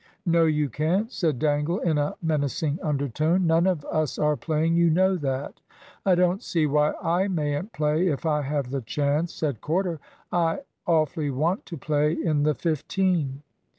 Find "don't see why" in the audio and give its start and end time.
6.15-6.93